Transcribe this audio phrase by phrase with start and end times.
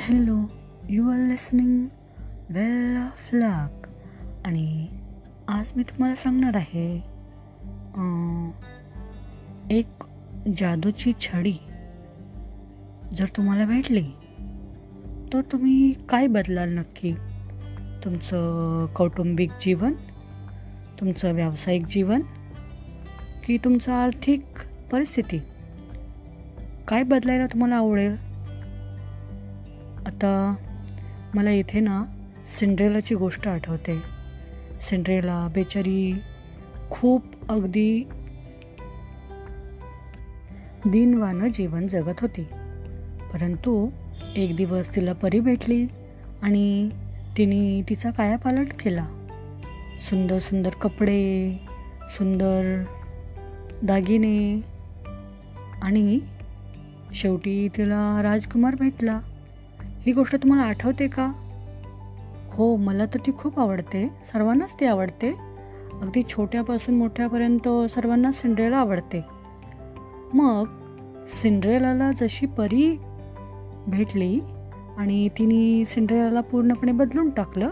[0.00, 0.36] Hello
[0.88, 1.86] you are listening
[2.50, 3.86] well of luck
[4.46, 4.88] आणि
[5.48, 6.96] आज मी तुम्हाला सांगणार आहे
[9.70, 10.04] एक
[10.56, 11.52] जादूची छडी.
[13.16, 14.06] जर तुम्हाला भेटली
[15.32, 17.12] तर तुम्ही काय बदलाल नक्की?
[18.04, 19.92] तुमचं कौटुंबिक जीवन
[21.00, 22.22] तुमचं व्यावसायिक जीवन
[23.44, 24.44] की तुमचं आर्थिक
[24.92, 25.42] परिस्थिती?
[26.88, 28.29] काय बदलायला तुम्हाला आवडेल?
[30.10, 30.54] आता
[31.34, 32.04] मला इथे ना
[32.46, 33.98] सिंड्रेलाची गोष्ट आठवते.
[34.80, 36.12] सिंड्रेला बेचारी
[36.90, 38.08] खूप अगदी
[40.86, 42.42] दिनवानं जीवन जगत होती.
[43.32, 43.88] परंतु
[44.36, 45.86] एक दिवस तिला परी भेटली
[46.42, 46.90] आणि
[47.38, 49.06] तिने तिचा कायापालट केला.
[50.00, 51.60] सुंदर सुंदर कपडे
[52.08, 52.84] सुंदर
[53.82, 54.60] दागिने
[55.82, 56.20] आणि
[57.14, 59.20] शेवटी तिला राजकुमार भेटला.
[60.00, 61.32] ही गोष्ट तुम्हाला आठवते का?
[62.50, 64.08] हो मला तर ती खूप आवडते.
[64.32, 65.30] सर्वांनाच ती आवडते.
[66.02, 69.24] अगदी छोट्यापासून मोठ्यापर्यंत सर्वांना सिंड्रेला आवडते.
[70.34, 70.64] मग
[71.26, 72.96] सिंड्रेलाला जशी परी
[73.86, 74.40] भेटली
[74.98, 77.70] आणि तिने सिंड्रेलाला पूर्णपणे बदलून टाकलं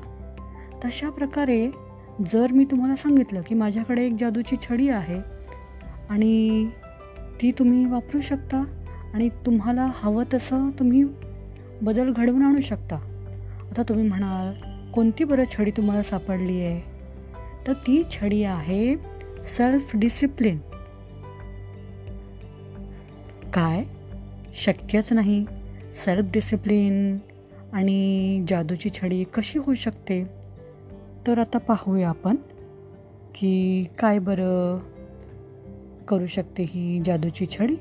[0.85, 1.71] तशा प्रकारे
[2.27, 5.21] जर मी तुम्हाला सांगितलं की माझ्याकडे एक जादूची छडी आहे
[6.11, 6.69] आणि
[7.43, 8.65] ती तुम्ही वापरू शकता
[9.15, 11.05] आणि तुम्हाला हवं तसं तुम्ही
[11.83, 12.97] बदल घडवून आणू शकता.
[13.71, 14.55] आता तुम्ही म्हणाल
[14.93, 16.81] कोणती बरं छडी तुम्हाला सापडली आहे
[17.67, 18.97] तर ती छडी आहे
[19.47, 20.59] सेल्फ डिसिप्लिन
[23.55, 23.85] काय?
[24.55, 25.45] शक्यच नाही.
[25.95, 27.19] सेल्फ डिसिप्लिन
[27.73, 30.25] आणि जादूची छडी कशी होऊ शकते?
[31.27, 32.37] तर आता पाहूया आपण
[33.35, 34.79] की काय बरं
[36.09, 37.75] करू शकते ही जादूची छडी.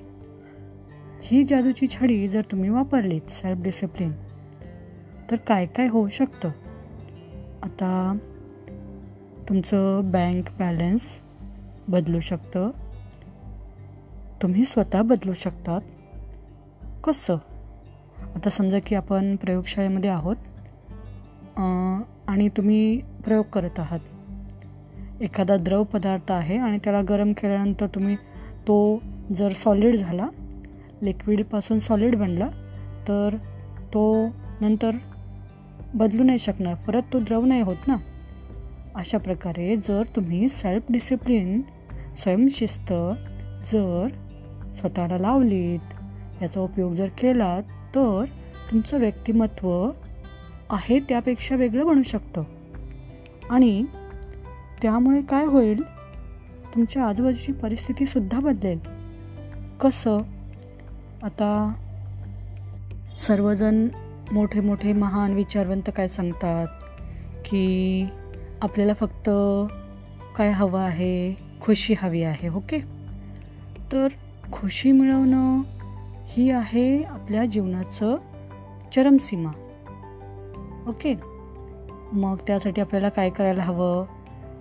[1.24, 4.12] ही जादूची छडी जर तुम्ही वापरलीत सेल्फ डिसिप्लिन
[5.32, 6.50] तर काय काय होऊ शकतं?
[7.64, 8.18] आता
[9.50, 11.18] तुमचं बँक बॅलन्स
[11.88, 12.70] बदलू शकतं.
[14.42, 15.82] तुम्ही स्वतः बदलू शकतात.
[17.04, 17.36] कसं?
[18.36, 20.36] आता समजा की आपण प्रयोगशाळेमध्ये आहोत
[22.28, 24.00] आणि तुम्ही प्रयोग करत आहात.
[25.22, 28.16] एखादा द्रव पदार्थ आहे आणि त्याला गरम केल्यानंतर तुम्ही
[28.68, 29.02] तो
[29.36, 30.28] जर सॉलिड झाला
[31.02, 32.48] लिक्विडपासून सॉलिड बनला
[33.08, 33.38] तर
[33.94, 34.28] तो
[34.62, 34.92] नंतर
[35.96, 37.96] बदलू नाही शकणार परत तो द्रव नाही होत ना?
[38.96, 41.62] अशा प्रकारे जर तुम्ही सेल्फ डिसिप्लिन
[42.18, 42.94] स्वयंशिस्त
[43.66, 44.08] जर
[44.80, 45.80] स्वतःला लावलीत
[46.42, 48.26] याचा उपयोग जर केलात तर
[48.72, 49.92] तुमचं व्यक्तिमत्व
[50.70, 52.44] आहे त्यापेक्षा वेगळं बनू शकतं.
[53.50, 53.86] आणि
[54.82, 55.82] त्यामुळे काय होईल?
[56.76, 58.80] तुमच्या आजूबाजूची परिस्थितीसुद्धा बदलेल.
[59.82, 60.22] कसं?
[61.24, 61.74] आता
[63.18, 63.88] सर्वजण
[64.32, 66.68] मोठे मोठे महान विचारवंत काय सांगतात
[67.46, 68.08] की
[68.62, 69.30] आपल्याला फक्त
[70.36, 72.80] काय हवं आहे खुशी हवी आहे ओके?
[73.92, 74.08] तर
[74.52, 75.62] खुशी मिळवणं
[76.28, 78.16] ही आहे आपल्या जीवनाचं
[78.96, 79.52] चरमसीमा
[80.88, 81.16] ओके?
[82.14, 84.06] मग त्यासाठी आपल्याला काय करायला हवं?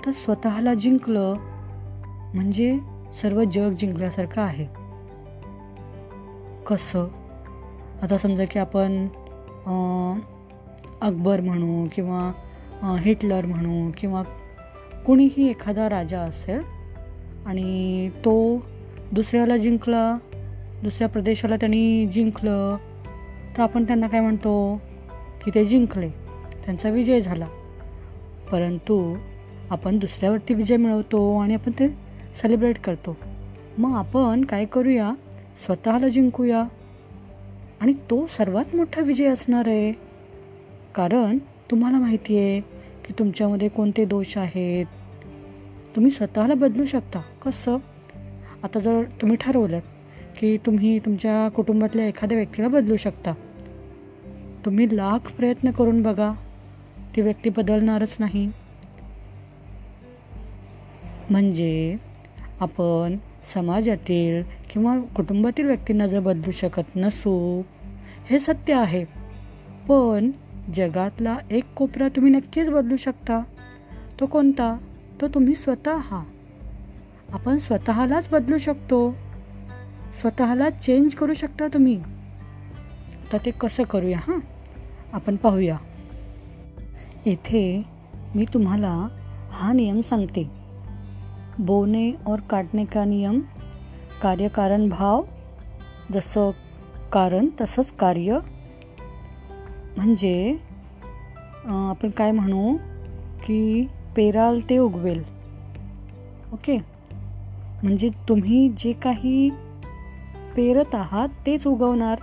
[0.07, 1.35] तर स्वतःला जिंकलं
[2.35, 2.79] म्हणजे
[3.15, 4.86] सर्व जग जिंकल्यासारखं आहे.
[6.67, 7.07] कसं?
[8.03, 9.07] आता समजा की आपण
[11.03, 12.33] अकबर म्हणू किंवा
[13.01, 14.23] हिटलर म्हणू किंवा
[15.07, 16.61] कुणीही एखादा राजा असेल
[17.47, 18.67] आणि तो
[19.13, 20.19] दुसऱ्याला जिंकला
[20.83, 22.77] दुसऱ्या प्रदेशाला त्यांनी जिंकलं
[23.57, 24.81] तर आपण त्यांना काय म्हणतो
[25.45, 26.09] की ते जिंकले
[26.65, 27.47] त्यांचा विजय झाला.
[28.53, 29.17] परंतु
[29.71, 31.89] आपण दुसऱ्यावरती विजय मिळवतो आणि आपण ते
[32.43, 33.17] सेलिब्रेट करतो.
[33.79, 35.13] मग आपण काय करूया?
[35.65, 36.65] स्वतःला जिंकूया.
[37.81, 39.93] आणि तो सर्वात मोठा विजय असणार आहे.
[40.95, 41.39] कारण
[41.71, 42.61] तुम्हाला माहिती आहे
[43.05, 44.87] की तुमच्यामध्ये कोणते दोष आहेत?
[45.97, 47.23] तुम्ही स्वतःला बदलू शकता.
[47.43, 47.77] कसं?
[48.63, 49.79] आता जर तुम्ही ठरवलं
[50.39, 53.35] की तुम्ही तुमच्या कुटुंबातल्या एखाद्या व्यक्तीला बदलू शकता.
[54.65, 56.33] तुम्ही लाख प्रयत्न करून बघा.
[57.17, 58.53] ती व्यक्ती बदलणारच नाही.
[61.31, 61.97] म्हणजे
[62.61, 63.17] आपण
[63.53, 67.63] समाजातील किंवा कुटुंबातील व्यक्तींना जर बदलू शकत नसू
[68.31, 69.05] हे सत्य आहे.
[69.89, 70.31] पण
[70.75, 73.43] जगातला एक कोपरा तुम्ही नक्कीच बदलू शकता.
[74.21, 74.79] तो कोणता?
[75.21, 76.23] तो तुम्ही स्वतः.
[77.33, 79.11] आपण स्वतःलाच बदलू शकतो.
[80.21, 81.97] स्वतःला चेंज करू शकता तुम्ही.
[83.23, 84.39] आता ते कसं करूया हां?
[85.13, 85.79] आपण पाहूया.
[87.27, 87.83] येथे
[88.35, 89.09] मी तुम्हाला
[89.51, 90.66] हा नियम सांगते.
[91.59, 93.41] बोने और काटणे का नियम
[94.23, 95.23] कार्यकारण भाव
[96.13, 96.51] जसं
[97.13, 98.39] कारण तसंच कार्य।
[99.97, 100.57] म्हणजे
[101.67, 102.77] आपण काय म्हणू
[103.47, 103.87] की
[104.17, 105.23] पेराल ते उगवेल.
[106.53, 106.77] ओके?
[107.83, 109.51] म्हणजे तुम्ही जे काही
[110.57, 112.21] पेरत आहात तेच उगवणार.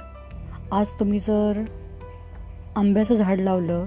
[0.71, 1.63] आज तुम्ही जर
[2.75, 3.85] आंब्याचं झाड लावलं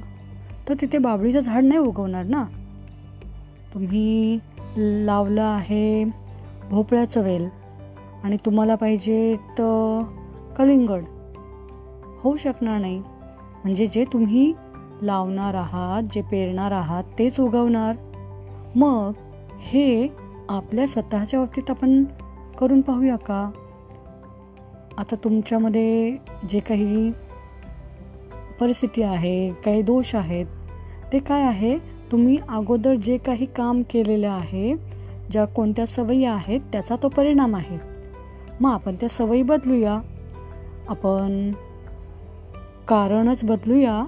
[0.69, 2.45] तर तिथे बाबळीचं झाड नाही उगवणार ना?
[3.77, 4.39] तुम्ही
[4.77, 6.05] लावलं आहे
[6.71, 7.49] भोपळ्याचं वेल
[8.25, 10.03] आणि तुम्हाला पाहिजे तर
[10.59, 11.05] कलिंगड.
[12.21, 12.99] होऊ शकणार नाही.
[13.65, 14.53] म्हणजे जे तुम्ही
[15.03, 17.97] लावणार आहात जे पेरणार आहात तेच उगवणार.
[18.77, 19.13] मग
[19.61, 20.09] हे
[20.49, 22.05] आपल्या स्वतःच्या बाबतीत आपण
[22.59, 23.51] करून पाहूया का?
[24.99, 26.17] आता तुमच्यामध्ये
[26.49, 27.11] जे काही
[28.61, 30.47] परिस्थिती आहे काही दोष आहेत
[31.13, 31.96] ते काय आहे?
[32.13, 34.75] तुम्ही अगोदर जे काही काम केलेलं आहे
[35.31, 37.79] ज्या कोणत्या सवयी आहेत त्याचा तो परिणाम आहे.
[38.61, 40.01] मग आपण त्या सवयी बदलूया.
[40.89, 41.53] आपण
[42.89, 44.05] कारणच बदलूया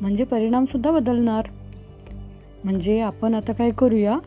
[0.00, 1.48] म्हणजे परिणामसुद्धा बदलणार.
[2.64, 4.18] म्हणजे आपण आता काय करूया?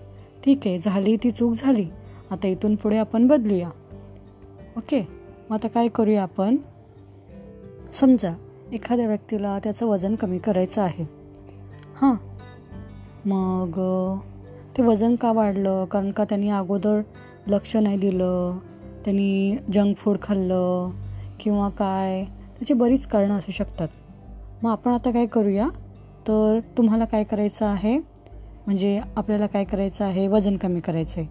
[0.46, 1.86] ठीक आहे झाली ती चूक झाली.
[2.32, 3.70] आता इथून पुढे आपण बदलूया.
[4.78, 5.08] ओके?
[5.50, 6.56] मग आता काय करूया आपण?
[7.94, 8.34] समजा
[8.74, 11.06] एखाद्या व्यक्तीला त्याचं वजन कमी करायचं आहे.
[12.02, 12.16] हां
[13.26, 13.80] मग
[14.78, 15.86] ते वजन का वाढलं?
[15.86, 17.02] कारण का त्यांनी अगोदर
[17.48, 18.58] लक्ष नाही दिलं?
[19.06, 20.90] त्यांनी जंक फूड खाल्लं?
[21.40, 22.24] किंवा काय?
[22.26, 23.88] त्याची बरीच कारणं असू शकतात.
[24.64, 25.68] मग आपण आता काय करूया?
[26.28, 27.98] तर तुम्हाला काय करायचं आहे?
[28.66, 30.28] म्हणजे आपल्याला काय करायचं आहे?
[30.28, 31.30] वजन कमी करायचं आहे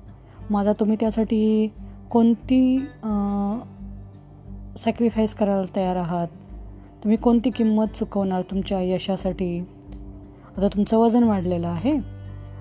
[0.50, 1.72] मग आता तुम्ही त्यासाठी
[2.10, 2.78] कोणती
[4.78, 6.28] सॅक्रिफाईस करायला तयार आहात?
[7.02, 9.60] तुम्ही कोणती किंमत चुकवणार तुमच्या यशासाठी?
[10.56, 11.98] आता तुमचं वजन वाढलेलं आहे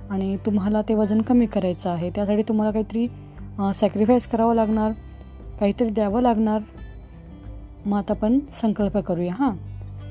[0.10, 2.10] आणि तुम्हाला ते वजन कमी करायचं आहे.
[2.10, 3.08] त्यासाठी तुम्हाला काहीतरी
[3.74, 4.92] सॅक्रिफाईस करावं लागणार
[5.60, 6.62] काहीतरी द्यावं लागणार.
[7.86, 9.56] मग आता आपण संकल्प करूया हां?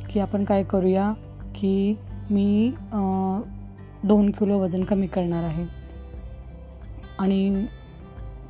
[0.09, 1.13] की आपण काय करूया
[1.55, 1.95] की
[2.31, 2.73] मी
[4.05, 5.67] दोन किलो वजन कमी करणार आहे.
[7.19, 7.67] आणि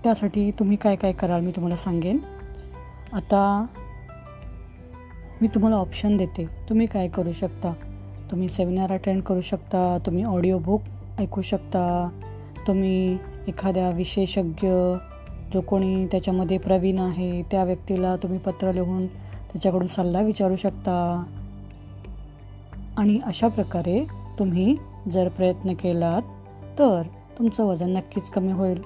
[0.05, 2.19] त्यासाठी तुम्ही काय काय कराल मी तुम्हाला सांगेन.
[3.13, 3.67] आता
[5.41, 6.47] मी तुम्हाला ऑप्शन देते.
[6.69, 7.73] तुम्ही काय करू शकता?
[8.33, 10.83] तुम्ही सेमिनार अटेंड करू शकता तुम्ही ऑडिओ बुक
[11.19, 12.09] ऐकू शकता
[12.67, 13.19] तुम्ही
[13.49, 14.69] एखाद्या विशेषज्ञ
[15.55, 21.25] जो कोणी त्याच्यामध्ये प्रवीण आहे त्या व्यक्तीला तुम्ही पत्र लिहून त्याच्याकडून सल्ला विचारू शकता.
[22.97, 24.07] आणि अशा प्रकारे
[24.39, 24.77] तुम्ही
[25.11, 26.23] जर प्रयत्न केलात
[26.79, 27.03] तर
[27.39, 28.83] तुमचं वजन नक्कीच कमी होईल.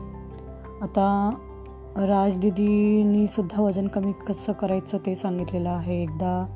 [0.83, 1.31] आता
[1.97, 6.03] राजदिदीनी सुद्धा वजन कमी कसं करायचं ते सांगितलेलं आहे.
[6.03, 6.56] एकदा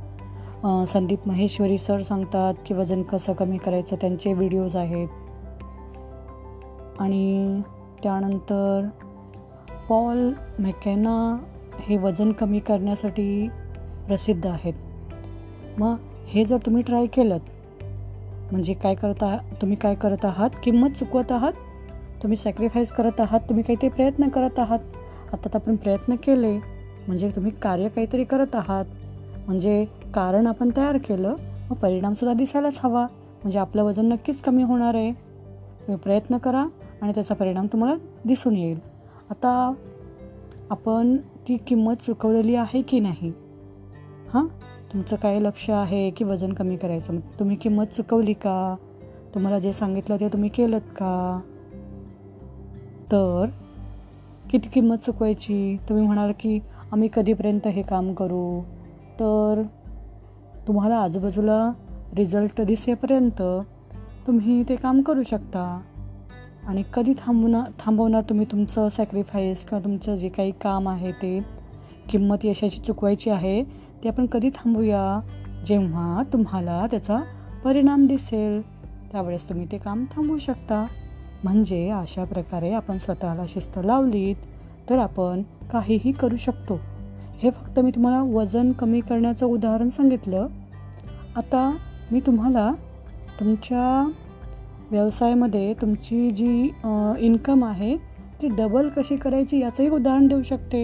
[0.65, 5.09] संदीप महेश्वरी सर सांगतात की वजन कसं कमी करायचं त्यांचे व्हिडिओज आहेत.
[6.99, 7.61] आणि
[8.03, 8.89] त्यानंतर
[9.89, 11.45] पॉल मॅकेना
[11.81, 13.49] हे वजन कमी करण्यासाठी
[14.07, 14.75] प्रसिद्ध आहेत.
[15.79, 15.97] मग
[16.27, 17.39] हे जर तुम्ही ट्राय केलं
[18.53, 20.51] म्हणजे काय करत आहात तुम्ही काय करत आहात?
[20.63, 21.53] किंमत चुकवत आहात?
[22.23, 23.41] तुम्ही सॅक्रिफाईस करत आहात?
[23.41, 24.79] तुम्ही काहीतरी प्रयत्न करत आहात?
[25.33, 26.57] आता आपण प्रयत्न केले
[27.07, 28.85] म्हणजे तुम्ही कार्य काहीतरी करत आहात.
[29.47, 31.35] म्हणजे कारण आपण तयार केलं
[31.71, 33.07] मग परिणामसुद्धा दिसायलाच हवा.
[33.43, 35.13] म्हणजे आपलं वजन नक्कीच कमी होणार आहे.
[35.13, 36.67] तुम्ही प्रयत्न करा
[37.03, 38.79] आणि त्याचा परिणाम तुम्हाला दिसून येईल.
[39.31, 39.73] आता
[40.71, 43.33] आपण ती किंमत चुकवलेली आहे की नाही?
[44.35, 44.47] हां?
[44.93, 47.13] तुमचं काय लक्ष आहे की वजन कमी करायचं?
[47.13, 48.77] मग तुम्ही किंमत चुकवली का?
[49.35, 51.41] तुम्हाला जे सांगितलं ते तुम्ही केलं का?
[53.13, 53.47] तर
[54.51, 55.77] किती किंमत चुकवायची?
[55.89, 56.59] तुम्ही म्हणाल की
[56.93, 58.61] आम्ही कधीपर्यंत हे काम करू?
[59.21, 59.63] तर
[60.71, 61.73] तुम्हाला आजूबाजूला
[62.17, 63.43] रिझल्ट दिसेपर्यंत
[64.27, 65.81] तुम्ही ते काम करू शकता.
[66.67, 71.45] आणि कधी थांबवणार थांबवणार तुम्ही तुमचं सॅक्रिफाईस किंवा तुमचं जे काही काम आहे ते
[72.11, 73.63] किंमत यशाची चुकवायची आहे
[74.05, 75.21] ते आपण कधी थांबूया
[75.67, 77.21] जेव्हा तुम्हाला त्याचा
[77.65, 78.63] परिणाम दिसेल.
[79.13, 80.87] त्यावेळेस तुम्ही ते काम थांबवू शकता.
[81.45, 84.37] म्हणजे अशा प्रकारे आपण स्वतःला शिस्त लावलीत
[84.91, 86.81] तर आपण काहीही करू शकतो.
[87.43, 90.47] हे फक्त मी तुम्हाला वजन कमी करण्याचं उदाहरण सांगितलं.
[91.37, 91.71] आता
[92.13, 92.71] मी तुम्हाला
[93.41, 94.11] तुमच्या
[94.91, 96.63] व्यवसायामध्ये तुमची जी
[97.27, 97.97] इन्कम आहे
[98.43, 100.83] ती डबल कशी करायची याचंही उदाहरण देऊ शकते.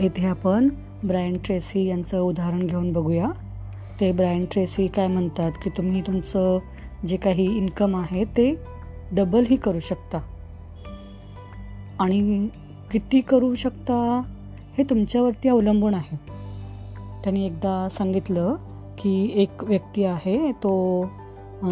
[0.00, 0.68] येथे आपण
[1.04, 3.30] ब्रायन ट्रेसी यांचं उदाहरण घेऊन बघूया.
[4.00, 6.58] ते ब्रायन ट्रेसी काय म्हणतात की तुम्ही तुमचं
[7.06, 8.54] जे काही इन्कम आहे ते
[9.12, 10.18] डबलही करू शकता.
[12.00, 12.48] आणि
[12.92, 14.20] किती करू शकता
[14.78, 16.16] हे तुमच्यावरती अवलंबून आहे.
[17.24, 18.54] त्यांनी एकदा सांगितलं
[19.02, 20.72] की एक व्यक्ती आहे तो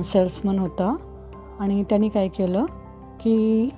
[0.04, 0.96] सेल्समन होता.
[1.60, 2.64] आणि त्यांनी काय केलं
[3.20, 3.68] की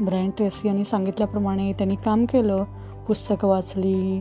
[0.00, 2.64] ब्रँड ट्रेसी यांनी सांगितल्याप्रमाणे त्यांनी काम केलं
[3.06, 4.20] पुस्तकं वाचली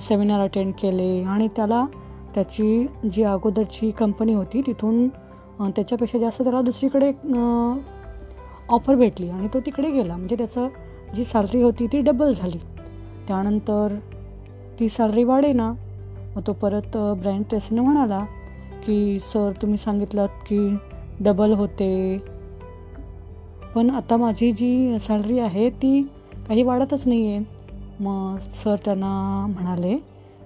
[0.00, 1.22] सेमिनार अटेंड केले.
[1.22, 1.84] आणि त्याला
[2.34, 5.08] त्याची जी अगोदरची कंपनी होती तिथून
[5.76, 7.12] त्याच्यापेक्षा जास्त त्याला दुसरीकडे
[8.68, 9.28] ऑफर भेटली.
[9.30, 10.16] आणि तो तिकडे गेला.
[10.16, 10.68] म्हणजे त्याचं
[11.14, 12.58] जी सॅलरी होती ती डबल झाली.
[13.28, 13.94] त्यानंतर
[14.80, 15.72] ती सॅलरी वाढेना.
[16.40, 18.18] मग तो परत ब्रँड ट्रेसीने म्हणाला
[18.84, 20.58] की सर तुम्ही सांगितलं की
[21.20, 21.90] डबल होते.
[23.74, 26.02] पण आता माझी जी सॅलरी आहे ती
[26.48, 27.44] काही वाढतच नाही आहे
[28.00, 29.96] मग सर त्यांना म्हणाले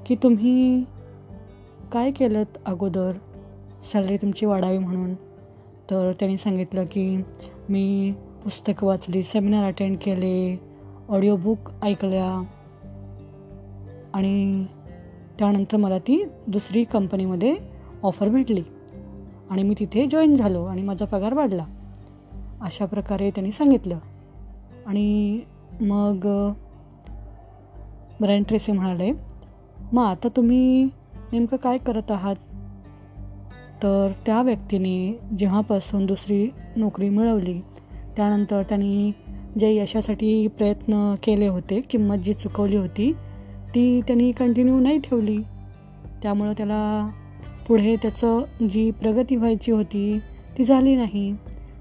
[0.06, 0.84] की तुम्ही
[1.92, 3.12] काय केलं अगोदर
[3.92, 5.14] सॅलरी तुमची वाढावी म्हणून?
[5.90, 7.06] तर त्यांनी सांगितलं की
[7.68, 8.12] मी
[8.44, 10.60] पुस्तकं वाचली सेमिनार अटेंड केले
[11.08, 12.30] ऑडिओ बुक ऐकल्या
[14.14, 14.66] आणि
[15.38, 17.56] त्यानंतर मला ती दुसरी कंपनीमध्ये
[18.02, 18.62] ऑफर भेटली.
[19.50, 21.64] आणि मी तिथे जॉईन झालो आणि माझा पगार वाढला.
[22.60, 23.98] अशा प्रकारे त्यांनी सांगितलं.
[24.86, 25.40] आणि
[25.80, 26.16] मग
[28.20, 29.12] ब्रँड ट्रेसी म्हणाले
[29.92, 30.84] मग आता तुम्ही
[31.32, 32.36] नेमकं काय करत आहात?
[33.82, 37.60] तर त्या व्यक्तीने जेव्हापासून दुसरी नोकरी मिळवली
[38.16, 39.12] त्यानंतर त्यांनी
[39.58, 43.12] जे यशासाठी प्रयत्न केले होते किंमत जी चुकवली होती
[43.74, 45.38] ती त्यांनी कंटिन्यू नाही ठेवली.
[46.22, 47.10] त्यामुळं त्याला
[47.68, 50.18] पुढे त्याचं जी प्रगती व्हायची होती
[50.58, 51.32] ती झाली नाही.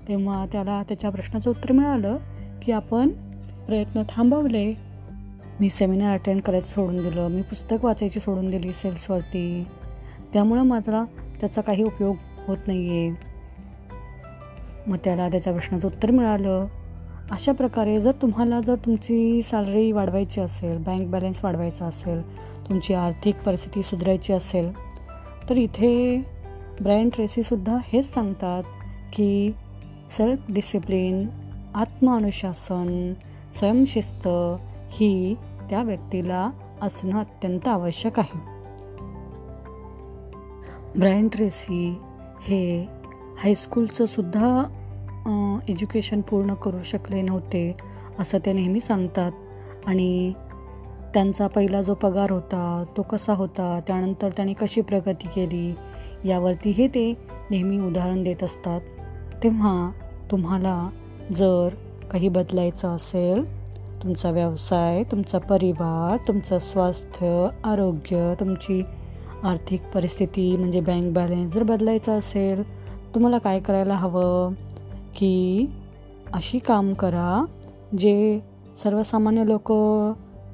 [0.08, 2.18] तेव्हा त्याला त्याच्या प्रश्नाचं उत्तर मिळालं
[2.62, 3.10] की आपण
[3.68, 4.74] प्रयत्न थांबवले.
[5.60, 7.28] मी सेमिनार अटेंड करायचं सोडून दिलं.
[7.28, 9.64] मी पुस्तक वाचायची सोडून दिली सेल्सवरती
[10.34, 11.04] त्यामुळं मात्र
[11.40, 12.16] त्याचा काही उपयोग
[12.48, 13.10] होत नाही आहे
[14.88, 16.66] मग त्याला त्याच्या प्रश्नाचं उत्तर मिळालं.
[17.32, 22.22] अशा प्रकारे जर तुम्हाला जर तुमची सॅलरी वाढवायची असेल बँक बॅलन्स वाढवायचा असेल
[22.70, 24.72] तुमची आर्थिक परिस्थिती सुधारायची असेल
[25.50, 26.22] तर इथे
[26.82, 28.64] ब्रँड ट्रेसीसुद्धा हेच सांगतात
[29.14, 29.56] की
[30.10, 31.28] सेल्फ डिसिप्लिन
[31.76, 33.14] आत्मअनुशासन
[33.56, 34.28] स्वयंशिस्त
[34.92, 35.36] ही
[35.70, 36.50] त्या व्यक्तीला
[36.82, 38.40] असणं अत्यंत आवश्यक आहे.
[41.00, 41.98] ब्रायन ट्रेसी
[42.42, 42.88] हे
[43.44, 44.64] हायस्कूलचं सुद्धा
[45.70, 47.76] एज्युकेशन पूर्ण करू शकले नव्हते
[48.20, 49.32] असं ते नेहमी सांगतात.
[49.86, 50.34] आणि
[51.14, 55.74] त्यांचा पहिला जो पगार होता तो कसा होता त्यानंतर त्यांनी कशी प्रगती केली
[56.26, 57.12] यावरतीही ते
[57.52, 58.82] नेहमी उदाहरण देत असतात.
[59.44, 59.92] तेव्हा
[60.32, 60.90] तुम्हाला
[61.32, 61.76] जर
[62.12, 63.44] काही बदलायचं असेल
[64.04, 68.82] तुमचा व्यवसाय तुमचा परिवार तुमचं स्वास्थ्य आरोग्य तुमची
[69.44, 72.64] आर्थिक परिस्थिती म्हणजे बँक बॅलन्स जर बदलायचा असेल
[73.16, 74.54] तुम्हाला काय करायला हवं?
[75.16, 75.66] की
[76.34, 77.46] अशी काम करा
[77.98, 78.40] जे
[78.76, 79.72] सर्वसामान्य लोक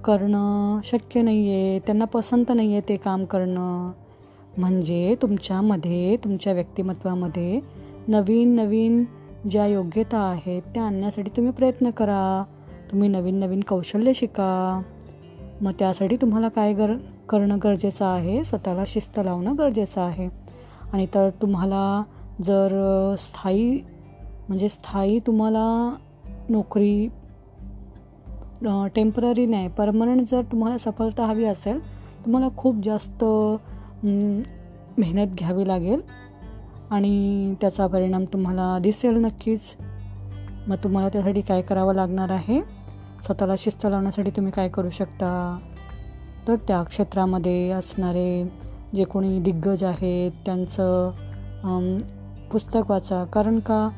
[0.03, 3.91] करणं शक्य नाही आहे त्यांना पसंत नाही आहे ते काम करणं.
[4.57, 7.59] म्हणजे तुमच्यामध्ये तुमच्या व्यक्तिमत्वामध्ये
[8.07, 9.03] नवीन नवीन
[9.51, 12.43] ज्या योग्यता आहेत त्या आणण्यासाठी तुम्ही प्रयत्न करा.
[12.91, 14.81] तुम्ही नवीन नवीन कौशल्य शिका.
[15.61, 16.95] मग त्यासाठी तुम्हाला काय गर
[17.29, 18.43] करणं गरजेचं आहे?
[18.43, 20.29] स्वतःला शिस्त लावणं गरजेचं आहे.
[20.93, 22.03] आणि तर तुम्हाला
[22.41, 22.75] जर
[23.17, 23.79] स्थायी
[24.49, 25.95] म्हणजे स्थायी तुम्हाला
[26.49, 27.07] नोकरी
[28.95, 31.79] टेंपररी नाही परमनंट जर तुम्हाला सफलता हवी असेल
[32.25, 33.23] तुम्हाला खूप जास्त
[34.03, 36.01] मेहनत घ्यावी लागेल
[36.91, 39.73] आणि त्याचा परिणाम तुम्हाला दिसेल नक्कीच.
[40.67, 42.61] मग तुम्हाला त्यासाठी काय करावं लागणार आहे?
[43.25, 45.29] स्वतःला शिस्त लावण्यासाठी तुम्ही काय करू शकता?
[46.47, 48.43] तर त्या क्षेत्रामध्ये असणारे
[48.95, 51.97] जे कोणी दिग्गज आहेत त्यांचं
[52.51, 53.23] पुस्तक वाचा.
[53.23, 53.89] कारण का?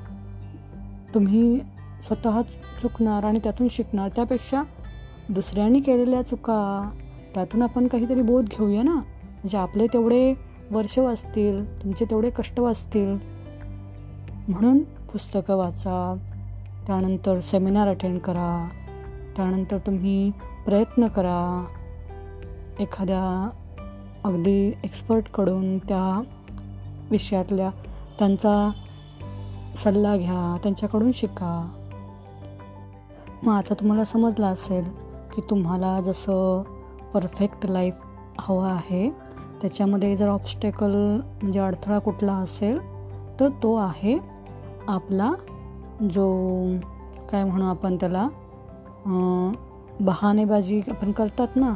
[1.14, 1.60] तुम्ही
[2.02, 2.42] स्वतः
[2.82, 4.64] चुकणार आणि त्यातून शिकणार त्यापेक्षा
[5.30, 6.92] दुसऱ्यांनी केलेल्या चुका
[7.34, 8.94] त्यातून आपण काहीतरी बोध घेऊया ना?
[8.94, 10.34] म्हणजे आपले तेवढे
[10.72, 13.18] वर्ष वाचतील तुमचे तेवढे कष्ट वाचतील.
[14.48, 16.18] म्हणून पुस्तकं वाचा
[16.88, 18.70] त्यानंतर सेमिनार अटेंड करा
[19.36, 20.32] त्यानंतर तुम्ही
[20.66, 21.66] प्रयत्न करा.
[22.80, 23.50] एखाद्या
[24.24, 26.22] अगदी एक्सपर्टकडून त्या
[27.12, 27.70] विषयातल्या
[28.20, 28.72] त्यांचा
[29.76, 31.52] सल्ला घ्या त्यांच्याकडून शिका.
[33.44, 34.84] मग आता तुम्हाला समजलं असेल
[35.36, 36.64] की तुम्हाला जसं
[37.14, 37.94] परफेक्ट लाईफ
[38.40, 39.10] हवं आहे
[39.62, 40.96] त्याच्यामध्ये जर ऑब्स्टेकल
[41.42, 42.80] म्हणजे अडथळा कुठला असेल
[43.40, 44.18] तर तो आहे
[44.88, 45.32] आपला
[46.12, 46.28] जो
[47.32, 48.28] काय म्हणू आपण त्याला
[50.00, 51.74] बहाणेबाजी आपण करतात ना?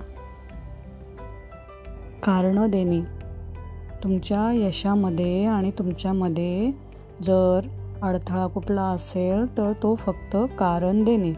[2.24, 3.00] कारणं देणे.
[4.04, 6.72] तुमच्या यशामध्ये आणि तुमच्यामध्ये
[7.22, 7.68] जर
[8.02, 11.34] अडथळा कुठला असेल तर तो फक्त कारण देणे.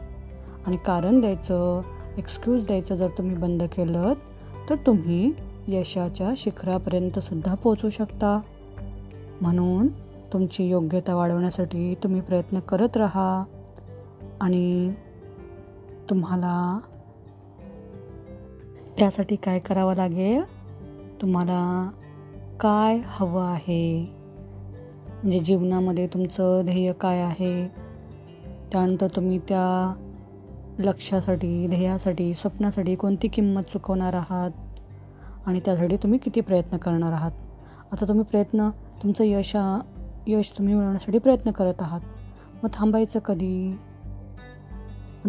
[0.66, 1.82] आणि कारण द्यायचं
[2.18, 4.14] एक्सक्यूज द्यायचं जर तुम्ही बंद केलं
[4.70, 5.34] तर तुम्ही
[5.68, 8.40] यशाच्या शिखरापर्यंतसुद्धा पोचू शकता.
[9.42, 9.88] म्हणून
[10.34, 13.44] तुमची योग्यता वाढवण्यासाठी तुम्ही प्रयत्न करत राहा.
[14.42, 14.94] आणि
[16.10, 16.80] तुम्हाला
[18.98, 20.42] त्यासाठी काय करावं लागेल?
[21.22, 21.90] तुम्हाला
[22.60, 24.17] काय हवं आहे?
[25.18, 27.68] म्हणजे जीवनामध्ये तुमचं ध्येय काय आहे?
[28.72, 29.94] त्यानंतर तुम्ही त्या
[30.80, 34.52] लक्षासाठी ध्येयासाठी स्वप्नासाठी कोणती किंमत चुकवणार आहात?
[35.46, 37.32] आणि त्यासाठी तुम्ही किती प्रयत्न करणार आहात?
[37.92, 38.70] आता तुम्ही प्रयत्न
[39.04, 39.58] तुमचं यश
[40.28, 42.02] यश तुम्ही मिळवण्यासाठी प्रयत्न करत आहात.
[42.64, 43.80] मग थांबायचं कधी?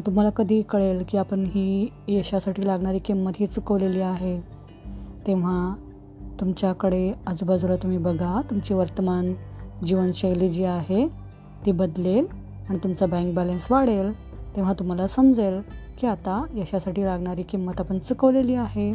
[0.07, 4.40] तुम्हाला कधी कळेल की आपण ही यशासाठी लागणारी किंमत ही चुकवलेली आहे?
[5.26, 5.75] तेव्हा
[6.40, 9.33] तुमच्याकडे आजूबाजूला तुम्ही बघा तुमची वर्तमान
[9.87, 11.08] जीवनशैली जी आहे
[11.66, 12.26] ती बदलेल
[12.68, 14.12] आणि तुमचा बँक बॅलन्स वाढेल
[14.56, 15.61] तेव्हा तुम्हाला समजेल
[16.00, 18.92] की आता यशासाठी लागणारी किंमत आपण चुकवलेली आहे.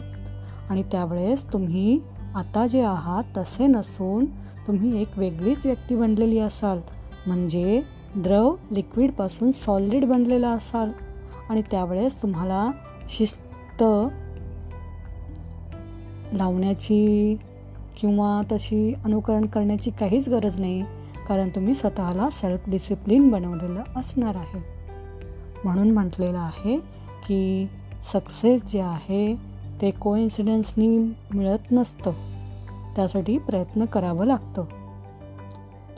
[0.70, 2.00] आणि त्यावेळेस तुम्ही
[2.36, 4.25] आता जे आहात तसे नसून
[4.68, 6.80] तुम्ही एक वेगळीच व्यक्ती बनलेली असाल.
[7.28, 7.82] म्हणजे
[8.16, 10.90] द्रव लिक्विडपासून सॉलिड बनलेला असाल.
[11.50, 12.72] आणि त्यावेळेस तुम्हाला
[13.10, 13.84] शिस्त
[16.34, 17.36] लावण्याची
[17.98, 20.84] किंवा तशी अनुकरण करण्याची काहीच गरज नाही
[21.28, 24.64] कारण तुम्ही स्वतःला सेल्फ डिसिप्लिन बनवलेलं असणार आहे.
[25.64, 26.78] म्हणून म्हटलेलं आहे
[27.28, 27.70] की
[28.04, 29.36] सक्सेस जे आहे
[29.82, 30.98] ते कोइन्सिडन्सनी
[31.34, 32.12] मिळत नसतं.
[32.96, 34.64] त्यासाठी प्रयत्न करावं लागतं.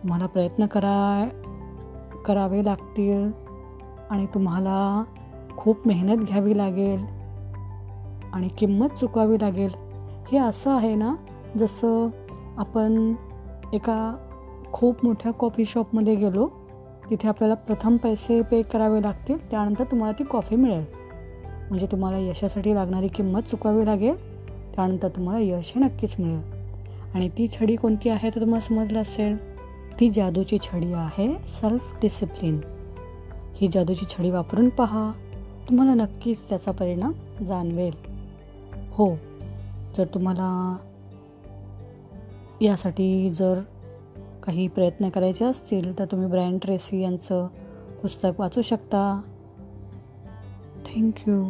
[0.04, 1.30] तुम्हाला प्रयत्न करा
[2.26, 3.32] करावे लागतील
[4.10, 5.04] आणि तुम्हाला
[5.58, 7.06] खूप मेहनत घ्यावी लागेल
[8.34, 9.70] आणि किंमत चुकवावी लागेल.
[10.32, 11.16] हे असं आहे ना
[11.58, 12.08] जसं
[12.58, 13.14] आपण
[13.74, 14.16] एका
[14.74, 16.48] खूप मोठ्या कॉफी शॉपमध्ये गेलो
[17.10, 20.84] तिथे आपल्याला प्रथम पैसे पे करावे लागतील त्यानंतर तुम्हाला ती कॉफी मिळेल.
[21.70, 24.16] म्हणजे तुम्हाला यशासाठी लागणारी किंमत चुकवावी लागेल
[24.76, 26.42] त्यानंतर तुम्हाला यश हे नक्कीच मिळेल.
[27.16, 29.38] आणि ती छडी कोणती आहे तर तुम्हाला समजलं असेल?
[30.00, 32.60] ती जादूची छडी आहे सेल्फ डिसिप्लिन
[33.56, 35.12] ही जादूची छडी वापरून पहा
[35.70, 37.12] तुम्हाला नक्कीच त्याचा परिणाम
[37.46, 37.94] जाणवेल.
[38.92, 39.16] हो
[39.98, 40.78] जर तुम्हाला
[42.62, 43.60] यासाठी जर
[44.44, 47.48] काही प्रयत्न करायचे असतील तर तुम्ही ब्रँड ट्रेसी यांचं
[48.02, 49.22] पुस्तक वाचू शकता.
[50.86, 51.46] थँक्यू